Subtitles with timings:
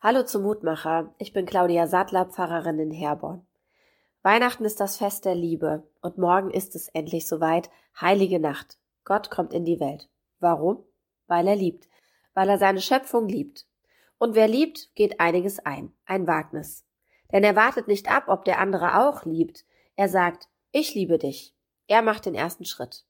[0.00, 1.12] Hallo zum Mutmacher.
[1.18, 3.44] Ich bin Claudia Sattler, Pfarrerin in Herborn.
[4.22, 7.68] Weihnachten ist das Fest der Liebe und morgen ist es endlich soweit.
[8.00, 8.78] Heilige Nacht.
[9.02, 10.08] Gott kommt in die Welt.
[10.38, 10.84] Warum?
[11.26, 11.88] Weil er liebt.
[12.32, 13.66] Weil er seine Schöpfung liebt.
[14.18, 15.92] Und wer liebt, geht einiges ein.
[16.06, 16.84] Ein Wagnis.
[17.32, 19.64] Denn er wartet nicht ab, ob der andere auch liebt.
[19.96, 21.56] Er sagt, ich liebe dich.
[21.88, 23.04] Er macht den ersten Schritt.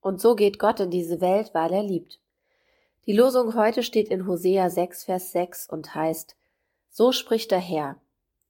[0.00, 2.18] Und so geht Gott in diese Welt, weil er liebt.
[3.06, 6.36] Die Losung heute steht in Hosea 6, Vers 6 und heißt,
[6.88, 7.96] So spricht der Herr,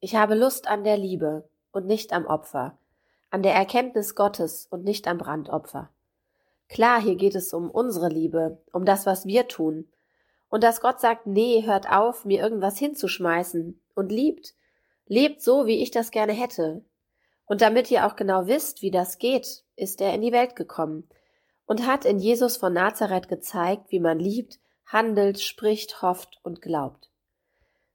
[0.00, 2.76] ich habe Lust an der Liebe und nicht am Opfer,
[3.30, 5.88] an der Erkenntnis Gottes und nicht am Brandopfer.
[6.68, 9.88] Klar, hier geht es um unsere Liebe, um das, was wir tun.
[10.48, 14.54] Und dass Gott sagt, nee, hört auf, mir irgendwas hinzuschmeißen und liebt.
[15.06, 16.84] Lebt so, wie ich das gerne hätte.
[17.46, 21.08] Und damit ihr auch genau wisst, wie das geht, ist er in die Welt gekommen
[21.70, 27.12] und hat in Jesus von Nazareth gezeigt, wie man liebt, handelt, spricht, hofft und glaubt.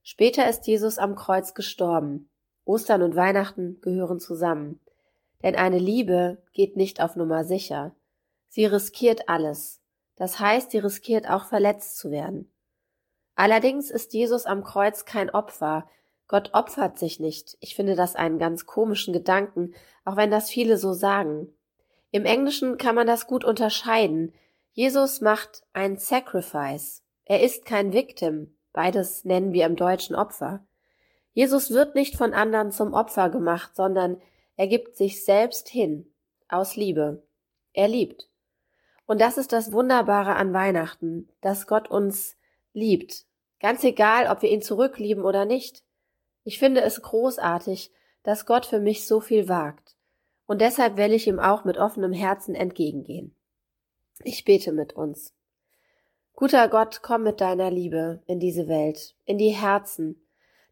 [0.02, 2.30] Später ist Jesus am Kreuz gestorben.
[2.64, 4.80] Ostern und Weihnachten gehören zusammen.
[5.44, 7.94] Denn eine Liebe geht nicht auf Nummer sicher.
[8.48, 9.82] Sie riskiert alles.
[10.16, 12.50] Das heißt, sie riskiert auch verletzt zu werden.
[13.36, 15.86] Allerdings ist Jesus am Kreuz kein Opfer.
[16.30, 17.58] Gott opfert sich nicht.
[17.60, 19.74] Ich finde das einen ganz komischen Gedanken,
[20.06, 21.50] auch wenn das viele so sagen.
[22.16, 24.34] Im Englischen kann man das gut unterscheiden.
[24.72, 27.04] Jesus macht ein Sacrifice.
[27.26, 28.56] Er ist kein Victim.
[28.72, 30.66] Beides nennen wir im Deutschen Opfer.
[31.34, 34.22] Jesus wird nicht von anderen zum Opfer gemacht, sondern
[34.56, 36.10] er gibt sich selbst hin.
[36.48, 37.28] Aus Liebe.
[37.74, 38.30] Er liebt.
[39.06, 42.38] Und das ist das Wunderbare an Weihnachten, dass Gott uns
[42.72, 43.26] liebt.
[43.60, 45.84] Ganz egal, ob wir ihn zurücklieben oder nicht.
[46.46, 47.92] Ich finde es großartig,
[48.24, 49.95] dass Gott für mich so viel wagt
[50.48, 53.36] und deshalb will ich ihm auch mit offenem Herzen entgegengehen.
[54.24, 55.34] Ich bete mit uns.
[56.34, 60.22] Guter Gott, komm mit deiner Liebe in diese Welt, in die Herzen.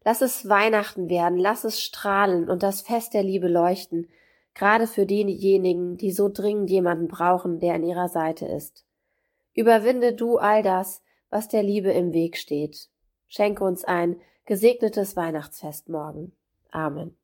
[0.04, 4.08] Lass es Weihnachten werden, lass es strahlen und das Fest der Liebe leuchten,
[4.54, 8.84] gerade für diejenigen, die so dringend jemanden brauchen, der an ihrer Seite ist.
[9.54, 12.90] Überwinde du all das, was der Liebe im Weg steht.
[13.26, 16.32] Schenke uns ein gesegnetes Weihnachtsfest morgen.
[16.70, 17.16] Amen.